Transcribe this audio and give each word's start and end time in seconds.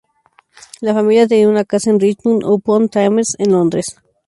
La 0.79 0.95
familia 0.95 1.27
tenía 1.27 1.47
una 1.47 1.63
casa 1.63 1.91
en 1.91 1.99
Richmond-upon-Thames, 1.99 3.35
en 3.37 3.51
Londres. 3.51 3.97